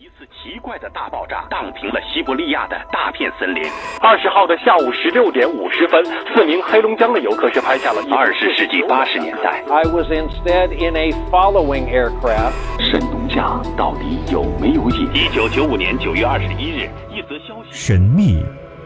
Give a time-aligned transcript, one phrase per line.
[0.00, 3.62] 一次奇怪的大爆炸荡平了西伯利亚的大片森林。
[4.00, 6.02] 二十号的下午十六点五十分，
[6.32, 9.62] 四名黑龙江的游客是拍下了二十世纪八十年代。
[9.68, 12.54] I was instead in a following aircraft.
[12.80, 15.06] 神农架到底有没有瘾？
[15.12, 18.42] 一九九五年九月二十一日，一则消息：神秘、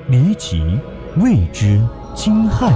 [0.08, 0.80] 离奇、
[1.18, 1.80] 未知、
[2.12, 2.72] 惊骇。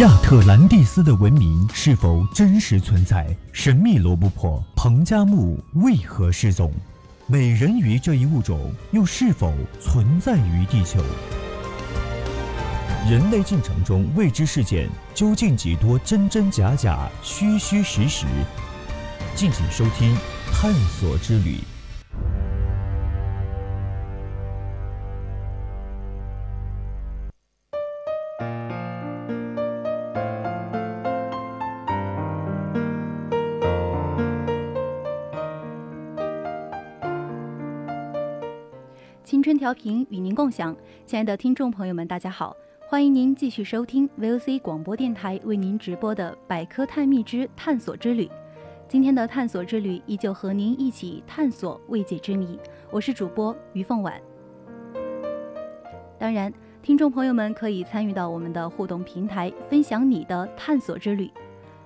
[0.00, 3.26] 亚特兰蒂斯的文明是否真实存在？
[3.52, 6.72] 神秘罗布泊彭加木为何失踪？
[7.30, 11.00] 美人鱼这一物种又是否存在于地球？
[13.08, 18.26] 人类进程中未知事件究竟几多真真假假、虚虚实实？
[19.36, 20.12] 敬请收听
[20.52, 21.58] 《探索之旅》。
[39.70, 40.74] 调频与您共享，
[41.06, 42.56] 亲爱的听众朋友们，大家好，
[42.88, 48.26] 欢迎您继续收听 VOC 广播电台为您直播的《百科探秘之探索之旅》。
[48.88, 52.58] 今天的探索之旅依旧和您一起探索未解之谜，
[52.90, 54.20] 我是主播于凤婉。
[56.18, 61.30] 当然，听众朋友们可以参与到我们的互动平台，分享你的探索之旅。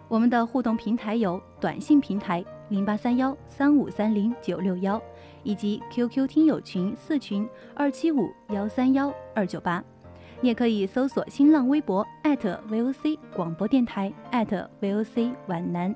[0.08, 2.42] 我们的互动平台有短信平台
[2.75, 5.00] 零八三幺三五三零九六幺。
[5.47, 9.84] 以及 QQ 听友群四群二七五幺三幺二九八，
[10.41, 15.94] 你也可以搜索新浪微博 @VOC 广播电台 @VOC 皖南，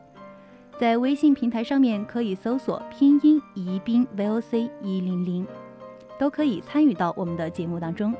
[0.78, 5.46] 在微信平台上面可以搜索拼音宜宾 VOC 一零零，
[6.18, 8.14] 都可以参与到我们的节目当中。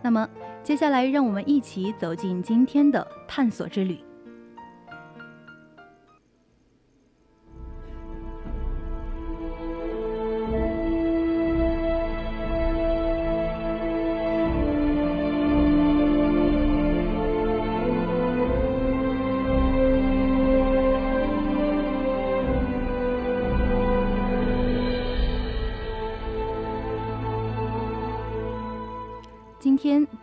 [0.00, 0.26] 那么
[0.62, 4.00] 接下来，让我们一起走进今天的探索之旅。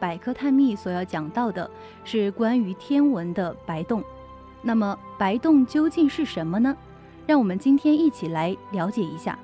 [0.02, 1.70] 百科探秘所要讲到的
[2.04, 4.04] 是关于天文的白洞。
[4.64, 6.76] 那么白洞究竟是什么呢？
[7.28, 9.38] 让我们今天一起来了解一下。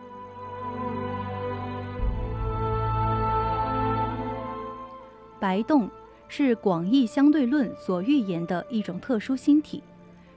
[5.39, 5.87] 白洞
[6.27, 9.83] 是广义相对论所预言的一种特殊星体，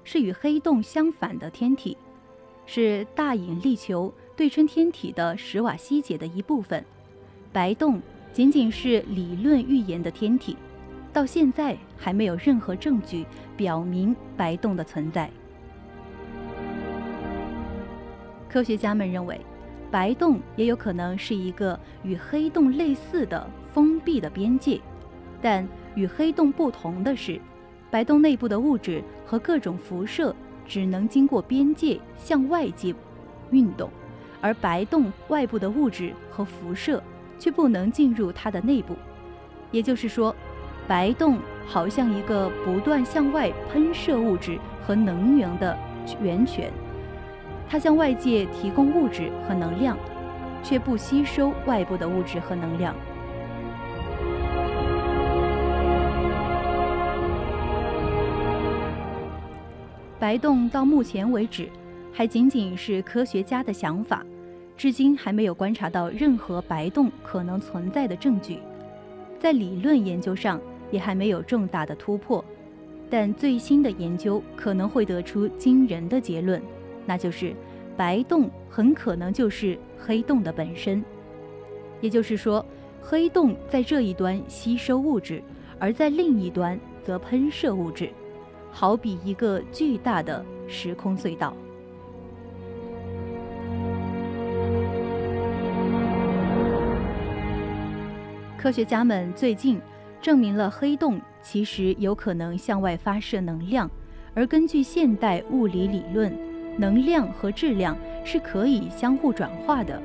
[0.05, 1.97] 是与黑洞相反的天体，
[2.67, 6.85] 是大引力球对称天体的史瓦西解的一部分。
[7.55, 8.03] 白洞。
[8.33, 10.57] 仅仅是理论预言的天体，
[11.13, 13.27] 到现在还没有任何证据
[13.57, 15.29] 表明白洞的存在。
[18.49, 19.41] 科学家们认为，
[19.91, 24.81] 白洞也有可能是一个与黑洞类似的封闭的边界，
[25.43, 27.41] 但与黑洞不同的是，
[27.91, 30.35] 白洞内部的物质和各种辐射
[30.67, 32.95] 只能经过边界向外界
[33.51, 33.91] 运动，
[34.41, 37.03] 而白洞外部的物质和辐射。
[37.41, 38.95] 却不能进入它的内部，
[39.73, 40.37] 也就是说，
[40.87, 45.77] 白洞好像一个不断向外喷射物质和能源的
[46.21, 46.71] 源泉，
[47.67, 49.97] 它向外界提供物质和能量，
[50.63, 52.95] 却不吸收外部的物质和能量。
[60.19, 61.71] 白洞到目前为止，
[62.13, 64.23] 还仅仅是科学家的想法。
[64.81, 68.61] 至今还没有观察到任何白洞可能存在的证据，
[69.39, 70.59] 在理论研究上
[70.91, 72.43] 也还没有重大的突破，
[73.11, 76.63] 但最新的研究可能会得出惊人的结论，
[77.05, 77.53] 那就是
[77.95, 81.05] 白洞很可能就是黑洞的本身。
[82.01, 82.65] 也就是说，
[83.03, 85.43] 黑洞在这一端吸收物质，
[85.79, 88.09] 而在另一端则喷射物质，
[88.71, 91.55] 好比一个巨大的时空隧道。
[98.61, 99.81] 科学家们最近
[100.21, 103.91] 证明了黑洞其实有可能向外发射能量，
[104.35, 106.31] 而根据现代物理理论，
[106.77, 110.03] 能量和质量是可以相互转化的，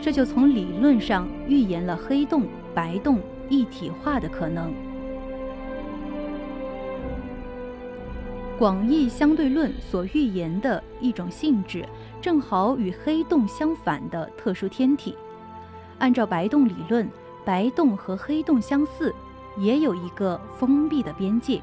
[0.00, 4.72] 这就从理论上预言了黑洞、白洞一体化的可能。
[8.56, 11.84] 广义相对论所预言的一种性质，
[12.20, 15.16] 正好与黑洞相反的特殊天体，
[15.98, 17.08] 按照白洞理论。
[17.44, 19.14] 白洞和黑洞相似，
[19.56, 21.60] 也有一个封闭的边界。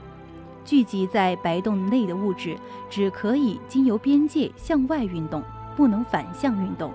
[0.66, 2.58] 聚集在白洞内的物质
[2.90, 5.42] 只可以经由边界向外运动，
[5.76, 6.92] 不能反向运动。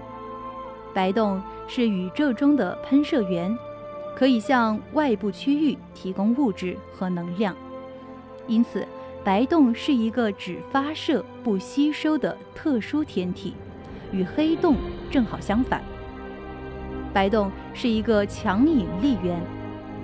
[0.92, 3.56] 白洞是宇宙中的喷射源，
[4.14, 7.56] 可以向外部区域提供物质和能量。
[8.46, 8.86] 因此，
[9.24, 13.54] 白洞是一个只发射不吸收的特殊天体，
[14.12, 14.76] 与黑洞
[15.10, 15.82] 正好相反。
[17.12, 19.38] 白洞是一个强引力源，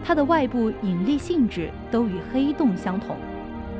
[0.04, 3.16] 它的外部引力性质都与黑洞相同，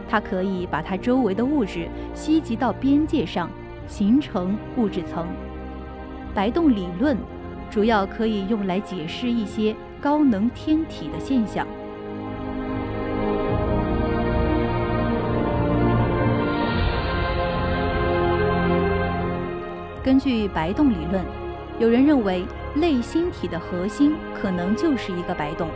[0.09, 3.51] 它可以把它周围的物质吸集到边界上，
[3.87, 5.27] 形成物质层。
[6.35, 7.17] 白洞理论
[7.71, 11.67] 主要可以用来解释一些高能天体的现象。
[20.03, 21.23] 根据白洞理论，
[21.79, 22.45] 有人认为
[22.77, 25.69] 类星体的核心可能就是一个白洞。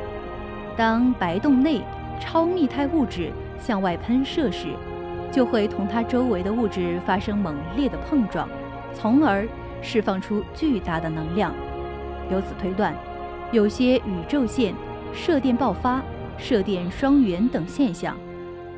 [0.76, 1.82] 当白洞内
[2.20, 4.68] 超密态物质向外喷射时，
[5.30, 8.48] 就会同它周围的物质发生猛烈的碰撞，
[8.94, 9.46] 从而
[9.80, 11.52] 释放出巨大的能量。
[12.30, 12.94] 由此推断，
[13.50, 14.74] 有些宇宙线、
[15.12, 16.02] 射电爆发、
[16.38, 18.16] 射电双源等现象，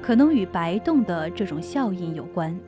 [0.01, 2.59] 可能与白洞的这种效应有关。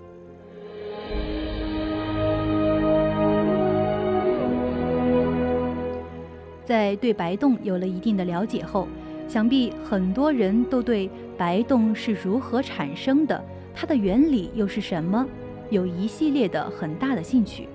[6.66, 8.88] 在对白洞有了一定的了解后，
[9.28, 11.08] 想必很多人都对
[11.38, 13.40] 白洞是如何产生的，
[13.72, 15.24] 它的原理又是什么，
[15.70, 17.68] 有一系列的很大的兴趣。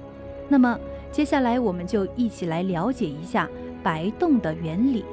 [0.50, 0.78] 那么，
[1.10, 3.50] 接下来我们就一起来了解一下
[3.82, 5.06] 白洞的原理。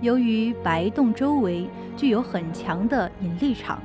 [0.00, 3.80] 由于白洞周围具有很强的引力场，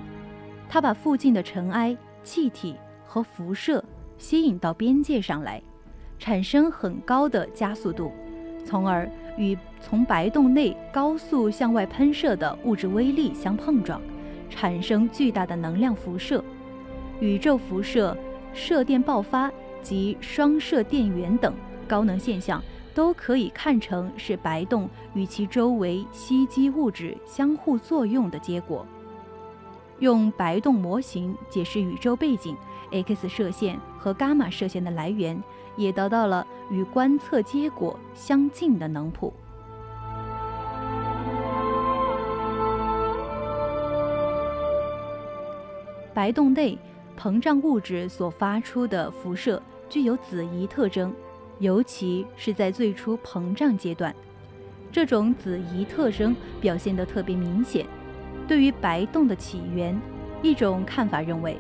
[0.68, 2.76] 它把附近的尘埃、气体。
[3.16, 3.82] 和辐射
[4.18, 5.62] 吸引到边界上来，
[6.20, 8.12] 产生很高的加速度，
[8.66, 14.02] 从而与从白洞内高速向外喷射的物质微粒相碰撞，
[14.50, 16.44] 产生巨大的能量辐射。
[17.22, 18.18] 宇宙辐射、
[18.54, 19.50] 射电爆发
[19.82, 21.54] 及双射电源等
[21.88, 22.62] 高能现象，
[22.94, 28.86] 都可以看成是白洞与其周围吸积物质相互作用的结果。
[30.00, 32.54] 用白洞模型解释宇宙背景。
[32.92, 35.42] X 射线和伽马射线的来源，
[35.76, 39.34] 也得到了与观测结果相近的能谱。
[46.14, 46.78] 白洞内
[47.20, 51.14] 膨胀物质所发出的辐射具有子怡特征，
[51.60, 54.16] 尤其是在最初膨胀阶段，
[54.94, 57.86] 这种子怡特征表现得特别明显。
[58.48, 60.00] 对于白洞的起源，
[60.42, 61.60] 一种看法认为。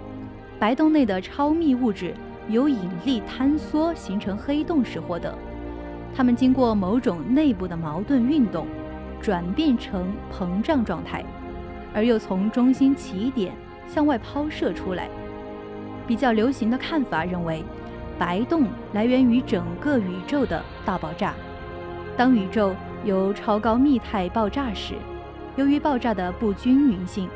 [0.58, 2.14] 白洞内的超密物质
[2.48, 5.38] 由引力坍缩形成黑洞时获得，
[6.16, 8.66] 它们经过某种内部的矛盾运动，
[9.22, 11.26] 转变成膨胀状态，
[11.94, 13.54] 而又从中心起点
[13.86, 15.10] 向外抛射出来。
[16.08, 17.62] 比较流行的看法认为，
[18.18, 18.64] 白洞
[18.94, 21.34] 来源于整个宇宙的大爆炸。
[22.16, 22.74] 当宇宙
[23.04, 24.94] 由超高密态爆炸时，
[25.58, 27.28] 由于爆炸的不均匀性，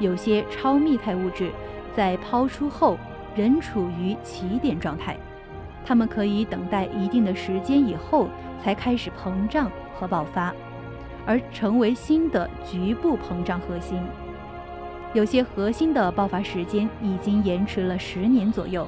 [0.00, 1.52] 有些超密态物质。
[1.96, 2.98] 在抛出后
[3.36, 5.16] 仍处于起点状态，
[5.84, 8.28] 它们可以等待一定的时间以后
[8.62, 10.54] 才开始膨胀和爆发，
[11.24, 13.98] 而成为新的局部膨胀核心。
[15.12, 18.86] 有些核心的爆发时间已经延迟了十年左右，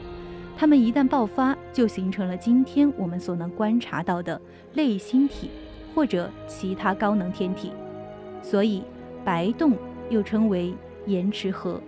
[0.57, 4.41] 它们一旦爆发，就形成了今天我们所能观察到的
[4.75, 5.51] 类星体
[5.95, 7.71] 或者其他高能天体。
[8.43, 8.83] 所以，
[9.25, 9.75] 白洞
[10.09, 10.75] 又称为
[11.07, 11.81] 延迟核。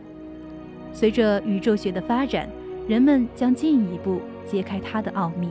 [0.92, 2.48] 随着宇宙学的发展，
[2.88, 5.48] 人们将进一步揭开它的奥秘。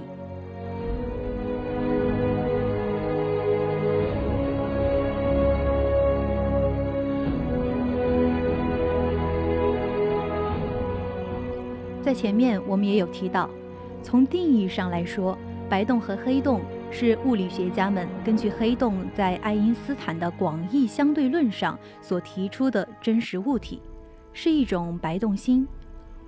[12.01, 13.50] 在前面我们也有提到，
[14.01, 15.38] 从定义上来说，
[15.70, 23.82] 白洞和黑洞是物理学家们根据黑洞在爱因斯坦的广义相对论上所提出的真实物体。
[24.39, 25.67] 是一种白洞星，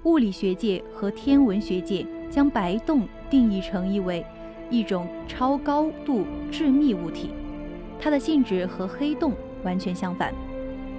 [0.02, 4.26] 物理学界和天文学界将白洞定义成一为
[4.68, 7.30] 一种超高度致密物体，
[8.00, 10.34] 它的性质和黑洞完全相反。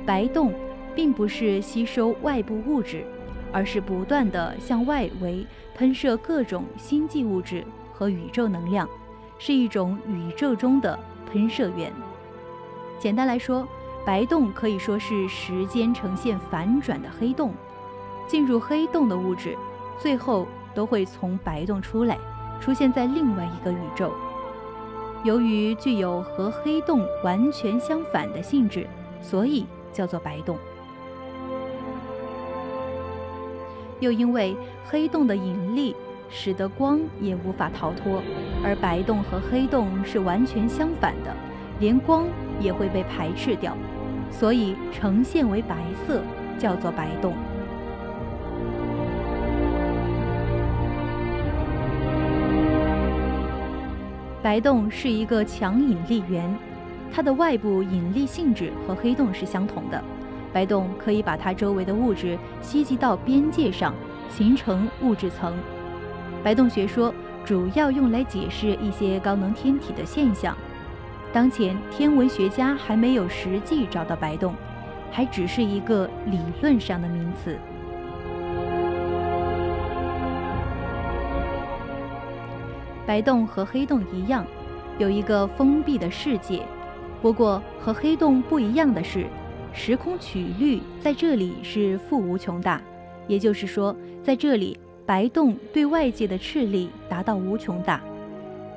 [0.06, 0.54] 白洞
[0.94, 3.04] 并不是吸收外部物质，
[3.52, 8.88] 而是不断地向外围喷射各种星际物质和宇宙能量，
[9.36, 10.96] 是一种宇宙中的
[11.32, 11.92] 喷射源。
[13.00, 13.66] 简单来说。
[14.04, 17.52] 白洞可以说是时间呈现反转的黑洞，
[18.26, 19.56] 进入黑洞的物质，
[19.98, 22.18] 最后都会从白洞出来，
[22.60, 24.12] 出现在另外一个宇宙。
[25.22, 28.86] 由于具有和黑洞完全相反的性质，
[29.20, 30.56] 所以叫做白洞。
[34.00, 34.56] 又因为
[34.88, 35.94] 黑洞的引力，
[36.30, 38.22] 使得光也无法逃脱，
[38.64, 41.36] 而白洞和黑洞是完全相反的，
[41.78, 42.24] 连光
[42.60, 43.76] 也会被排斥掉，
[44.30, 45.76] 所以呈现为白
[46.06, 46.22] 色，
[46.58, 47.34] 叫做白洞。
[54.42, 56.56] 白洞是一个强引力源，
[57.12, 60.02] 它的外部引力性质和黑洞是相同的。
[60.52, 63.94] 白洞可以把它周围的物质吸集到边界上，
[64.30, 65.54] 形成物质层。
[66.42, 67.14] 白洞学说
[67.44, 70.56] 主要用来解释一些高能天体的现象。
[71.32, 74.52] 当前天文学家还没有实际找到白洞，
[75.12, 77.56] 还只是一个理论上的名词。
[83.06, 84.44] 白洞和黑洞一样，
[84.98, 86.62] 有一个封闭的世界。
[87.22, 89.26] 不过和黑洞不一样的是，
[89.72, 92.80] 时空曲率在这里是负无穷大，
[93.28, 98.00] 也就是说，在这里白洞对外界的斥力达到无穷大，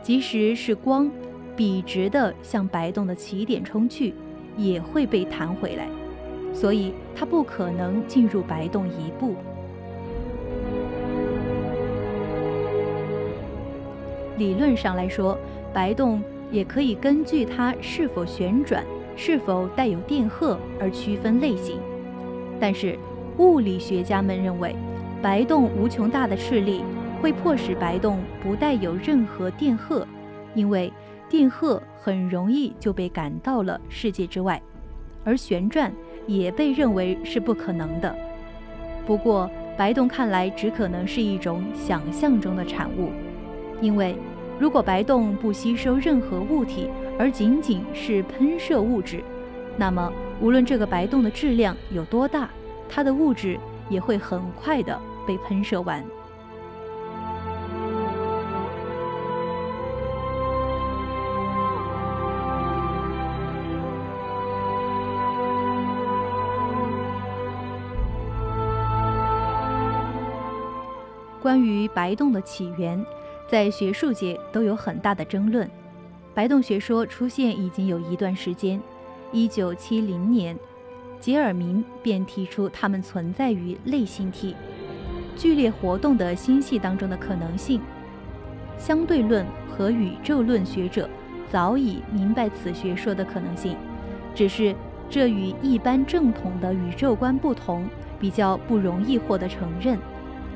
[0.03, 1.10] 即使是光
[1.55, 4.13] 笔直的向白洞的起点冲去，
[4.57, 5.88] 也会被弹回来，
[6.53, 9.36] 所以它不可能进入白洞一步。
[14.38, 15.38] 理论上来说，
[15.72, 18.83] 白洞也可以根据它是否旋转、
[19.15, 21.77] 是否带有电荷而区分类型。
[22.60, 22.98] 但是，
[23.38, 24.75] 物理学家们认为，
[25.22, 26.81] 白洞无穷大的斥力
[27.22, 30.05] 会迫使白洞不带有任何电荷，
[30.55, 30.91] 因为
[31.33, 34.61] 电荷很容易就被赶到了世界之外，
[35.23, 35.91] 而旋转
[36.27, 38.15] 也被认为是不可能的。
[39.07, 43.09] 不过，白洞看来只可能是一种想象中的产物。
[43.81, 44.15] 因为，
[44.59, 46.87] 如果白洞不吸收任何物体，
[47.17, 49.23] 而仅仅是喷射物质，
[49.75, 52.47] 那么无论这个白洞的质量有多大，
[52.87, 53.57] 它的物质
[53.89, 56.05] 也会很快的被喷射完。
[71.43, 73.05] 关于白洞的起源。
[73.50, 75.69] 在学术界都有很大的争论。
[76.33, 78.81] 白洞学说出现已经有一段时间，
[79.33, 80.57] 一九七零年，
[81.19, 84.55] 杰尔明便提出它们存在于类星体
[85.35, 87.81] 剧烈活动的星系当中的可能性。
[88.77, 91.07] 相对论和宇宙论学者
[91.51, 93.75] 早已明白此学说的可能性，
[94.33, 94.73] 只是
[95.09, 97.85] 这与一般正统的宇宙观不同，
[98.17, 100.00] 比较不容易获得承认。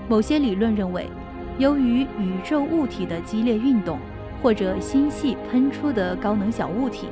[0.07, 1.09] 某些理论认为。
[1.57, 3.97] 由于宇宙物体的激烈运动，
[4.43, 7.07] 或者星系喷出的高能小物体，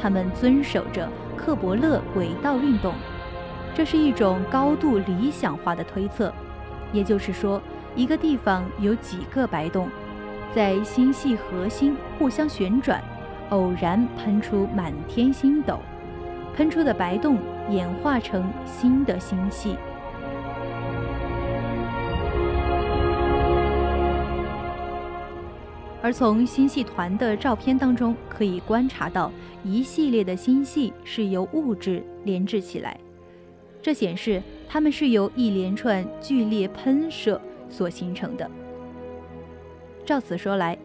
[0.00, 2.92] 它们遵守着克伯勒轨道运动。
[3.72, 6.34] 这是一种高度理想化的推测，
[6.92, 7.62] 也就是说，
[7.94, 9.88] 一个地方有几个白洞，
[10.52, 13.00] 在星系核心互相旋转，
[13.50, 15.78] 偶然喷出满天星斗，
[16.56, 17.38] 喷出的白洞
[17.70, 19.76] 演化成新的星系。
[26.04, 29.32] 而从星系团的照片当中可以观察到，
[29.64, 33.00] 一系列的星系是由物质连制起来，
[33.80, 38.46] 这显示它们是由一连串剧烈喷射所形成的。
[40.04, 40.76] 照此说来，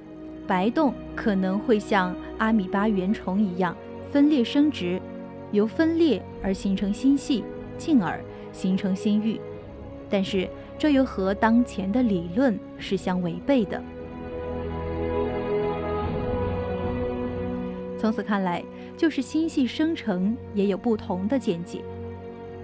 [0.48, 3.76] 白洞可能会像阿米巴原虫一样
[4.10, 5.02] 分裂生殖，
[5.52, 7.44] 由分裂而形成星系，
[7.78, 8.24] 进而
[8.54, 9.38] 形成星域。
[10.10, 10.48] 但是
[10.78, 13.84] 这又和当前的理论是相违背的。
[18.00, 18.64] 从此看来，
[18.96, 21.84] 就是星系生成也有不同的见解。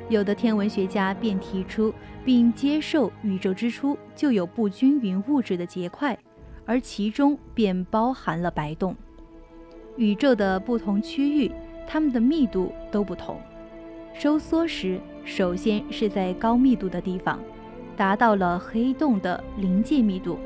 [0.08, 6.18] 有的天文学家便提出并接受宇宙之初就有不均匀物质的结块，
[6.66, 8.96] 而其中便包含了白洞。
[9.98, 11.52] 宇宙的不同区域，
[11.86, 13.38] 它们的密度都不同。
[14.14, 17.38] 收缩时，首先是在高密度的地方，
[17.98, 20.40] 达到了黑洞的临界密度，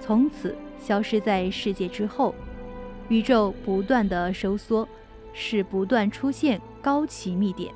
[0.00, 2.34] 从此消失在世界之后。
[3.12, 4.88] 宇宙不断的收缩，
[5.34, 7.70] 使不断出现高奇密点，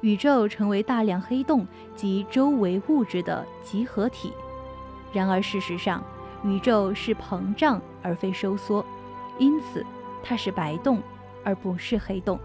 [0.00, 1.64] 宇宙成为大量黑洞
[1.94, 4.32] 及周围物质的集合体。
[5.12, 6.02] 然而事实上，
[6.42, 8.84] 宇宙是膨胀而非收缩，
[9.38, 9.86] 因此
[10.20, 11.00] 它是白洞
[11.44, 12.36] 而不是黑洞。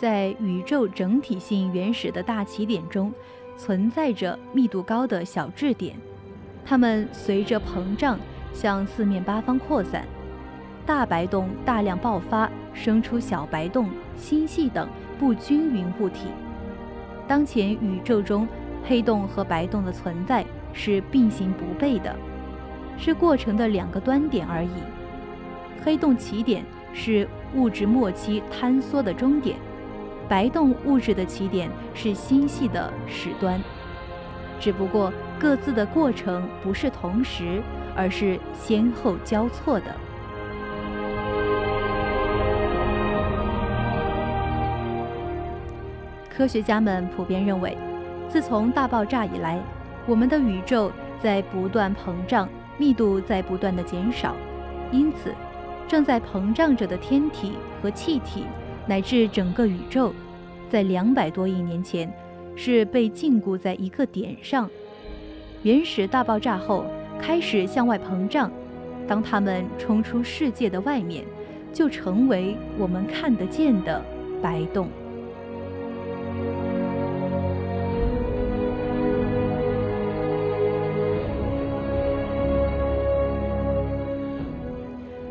[0.00, 3.12] 在宇宙整体性原始的大起点中，
[3.54, 5.94] 存在着密度高的小质点，
[6.64, 8.18] 它们随着膨胀
[8.54, 10.06] 向四面八方扩散。
[10.86, 14.88] 大白洞大量爆发，生出小白洞、星系等
[15.18, 16.28] 不均匀物体。
[17.28, 18.48] 当前宇宙中，
[18.82, 20.42] 黑洞和白洞的存在
[20.72, 22.16] 是并行不悖的，
[22.96, 24.70] 是过程的两个端点而已。
[25.84, 26.64] 黑洞起点
[26.94, 29.58] 是物质末期坍缩的终点，
[30.30, 33.60] 白洞物质的起点是星系的始端。
[34.60, 37.60] 只不过各自的过程不是同时，
[37.96, 39.86] 而是先后交错的。
[46.28, 47.76] 科学家们普遍认为，
[48.28, 49.60] 自从大爆炸以来，
[50.06, 54.36] 我们的宇宙在不断膨胀，密度在不断的减少，
[54.92, 55.34] 因此，
[55.88, 58.44] 正在膨胀着的天体和气体，
[58.86, 60.12] 乃至整个宇宙，
[60.68, 62.12] 在两百多亿年前。
[62.56, 64.68] 是被禁锢在一个点上，
[65.62, 66.84] 原始大爆炸后
[67.18, 68.50] 开始向外膨胀，
[69.08, 71.24] 当它们冲出世界的外面，
[71.72, 74.04] 就成为我们看得见的
[74.42, 74.88] 白洞。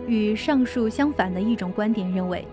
[0.08, 2.44] 与上述相反的一种观点认为，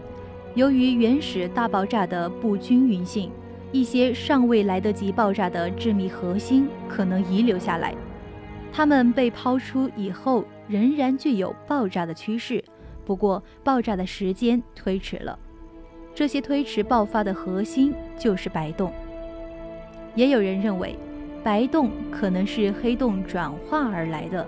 [0.56, 3.30] 由于原始大爆炸的不均匀性。
[3.72, 7.94] 一些尚未来得及爆炸的致密核心可能遗留下来，
[8.72, 12.64] 它们被抛出以后仍然具有爆炸的趋势，
[13.04, 15.38] 不过爆炸的时间推迟了。
[16.14, 18.90] 这些推迟爆发的核心就是白洞。
[20.14, 20.96] 也有人认为，
[21.44, 24.46] 白洞可能是黑洞转化而来的，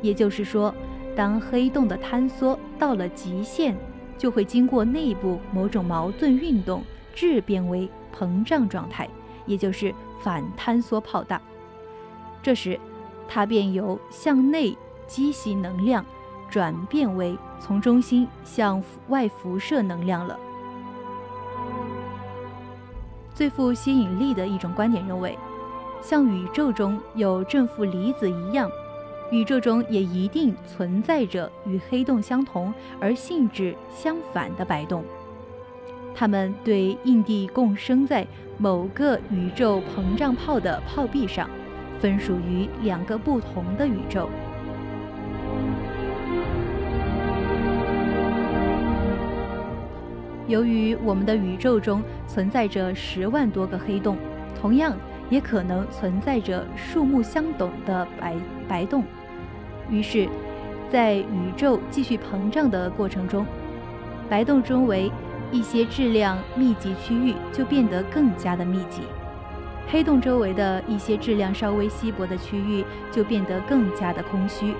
[0.00, 0.72] 也就是说，
[1.16, 3.74] 当黑洞的坍缩到了极限，
[4.20, 6.84] 就会经过内部某种矛盾运动
[7.14, 7.88] 质变为。
[8.12, 9.08] 膨胀状态，
[9.46, 11.40] 也就是反坍缩泡大。
[12.42, 12.78] 这时，
[13.28, 16.04] 它便由向内激吸能量，
[16.50, 20.38] 转变为从中心向外辐射能量了。
[23.32, 25.38] 最富吸引力的一种观点认为，
[26.02, 28.68] 像宇宙中有正负离子一样，
[29.30, 35.04] 宇宙中也一定存在着与黑洞相同而性质相反的白洞。
[36.14, 38.26] 它们对应地共生在
[38.58, 41.48] 某个宇宙膨胀泡的泡壁上，
[42.00, 44.28] 分属于两个不同的宇宙。
[50.48, 54.16] 由于我们的宇宙中存在着十万多个黑洞，
[54.60, 54.96] 同样
[55.30, 58.34] 也可能存在着数目相等的白
[58.68, 59.04] 白洞，
[59.90, 60.28] 于是，
[60.90, 63.46] 在宇宙继续膨胀的过程中，
[64.28, 65.10] 白洞周围。
[65.52, 69.02] 一些质量密集区域就变得更加的密集，
[69.88, 74.72] 黑洞周围的一些质量稍微稀薄的区域就变得更加的空虚。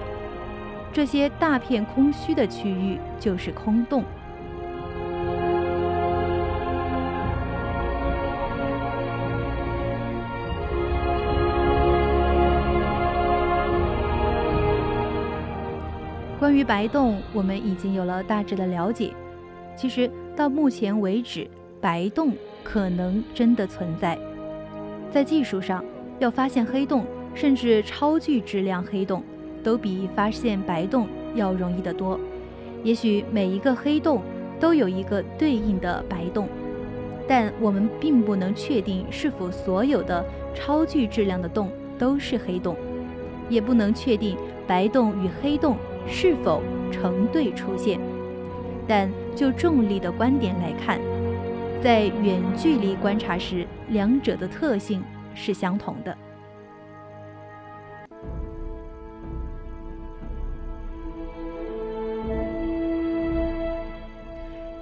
[0.93, 4.05] 这些大片空虚的区域就是空洞。
[16.61, 19.13] 于白洞，我们已经有了大致的了解。
[19.77, 20.11] 其实。
[20.37, 21.47] 到目前为止，
[21.83, 22.33] 白洞
[22.65, 24.19] 可能真的存在。
[25.11, 25.85] 在技术上，
[26.19, 29.23] 要发现黑洞，甚至超巨质量黑洞，
[29.63, 32.19] 都比发现白洞要容易得多。
[32.83, 34.23] 也许每一个黑洞
[34.59, 36.49] 都有一个对应的白洞，
[37.29, 42.75] 但我们并不能确定是否所有的超巨质量的洞都是黑洞，
[43.51, 48.01] 也不能确定白洞与黑洞是否成对出现。
[48.89, 51.01] 但就重力的观点来看，
[51.81, 55.03] 在远距离观察时，两者的特性
[55.35, 56.17] 是相同的。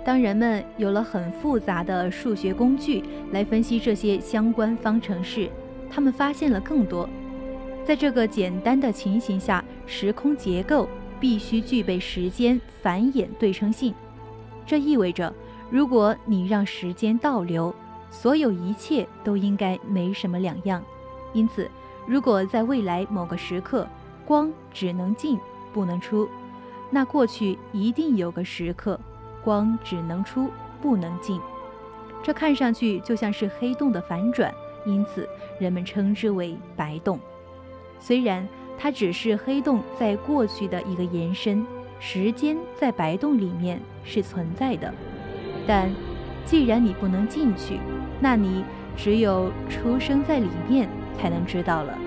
[0.02, 5.50] 当人们有了很复杂的数学工具来分析这些相关方程式，
[5.90, 7.06] 他们发现了更多。
[7.84, 10.88] 在这个简单的情形下，时空结构。
[11.20, 13.94] 必须具备时间繁衍对称性，
[14.64, 15.32] 这意味着，
[15.70, 17.74] 如果你让时间倒流，
[18.10, 20.82] 所有一切都应该没什么两样。
[21.32, 21.68] 因此，
[22.06, 23.86] 如果在未来某个时刻，
[24.24, 25.38] 光只能进
[25.72, 26.28] 不能出，
[26.90, 28.98] 那过去一定有个时刻，
[29.42, 30.48] 光只能出
[30.80, 31.40] 不能进。
[32.22, 34.52] 这看上去就像是黑洞的反转，
[34.86, 35.28] 因此
[35.58, 37.18] 人们称之为白洞。
[37.98, 38.48] 虽然。
[38.80, 41.66] 它只是黑洞在过去的一个延伸，
[41.98, 44.94] 时间在白洞里面是存在的，
[45.66, 45.90] 但
[46.44, 47.80] 既然你不能进去，
[48.20, 48.64] 那你
[48.96, 50.88] 只有出生在里面
[51.18, 51.98] 才能知道了。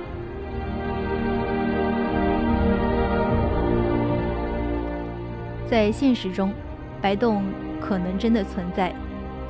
[5.69, 6.53] 在现实中，
[7.01, 7.43] 白洞
[7.79, 8.93] 可能真的存在，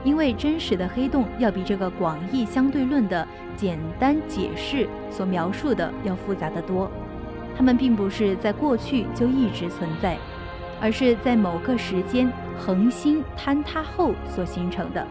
[0.04, 6.92] 因为真实的黑洞要比这个广义相对论的简单解释所描述的要复杂得多。
[7.62, 10.18] 它们并不是在过去就一直存在，
[10.82, 15.06] 而是在某个时间恒星坍塌后所形成的，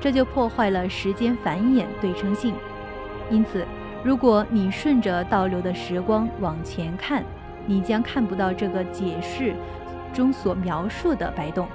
[0.00, 2.54] 这就破坏了时间繁衍对称性。
[3.28, 3.66] 因此，
[4.04, 7.24] 如果你顺着倒流的时光往前看，
[7.66, 9.52] 你将看不到这个解释
[10.14, 11.66] 中所描述的白洞，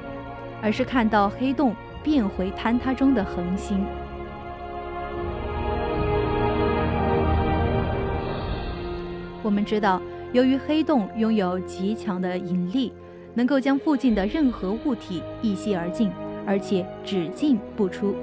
[0.61, 3.85] 而是看到黑洞变回坍塌中的恒星。
[9.45, 10.01] 我们知道，
[10.33, 12.91] 由于黑洞拥有极强的引力，
[13.35, 16.09] 能够将附近的任何物体一吸而尽，
[16.47, 18.15] 而且只进不出。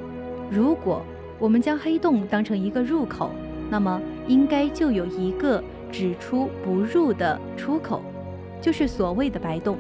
[0.51, 1.01] 如果
[1.39, 3.31] 我们将黑洞当成一个入口，
[3.71, 8.03] 那么应该就有一个只出不入的出口，
[8.61, 9.79] 就是所谓的白洞。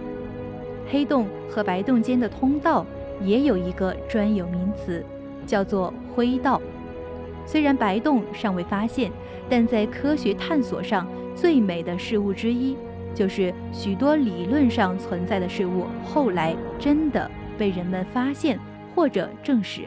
[0.88, 2.87] 黑洞和白洞间的通道
[3.20, 5.05] 也有一个专有名词，
[5.44, 6.62] 叫做灰道。
[7.44, 9.11] 虽然白洞尚未发现，
[9.50, 11.05] 但在科学探索上。
[11.35, 12.77] 最美的事物之一，
[13.14, 18.59] 就是许多理论上存在的事物，后来真的被人们发现
[18.95, 19.83] 或者证实。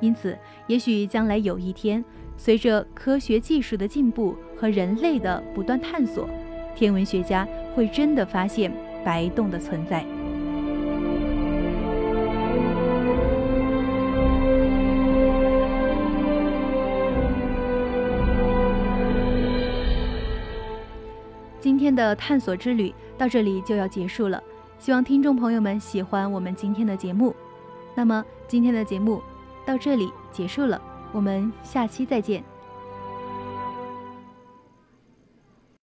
[0.00, 2.04] 因此，也许将来有一天，
[2.36, 6.28] 随着科学技术的进步和人类的不断探索，
[6.74, 8.72] 天文学家会真的发现
[9.04, 10.04] 白洞的存在。
[21.82, 24.40] 今天的探索之旅到这里就要结束了，
[24.78, 27.34] 希望听众朋友们喜欢我们今天的节目。
[27.96, 29.20] 那么今天的节目
[29.66, 32.51] 到这里结束了，我们下期再见。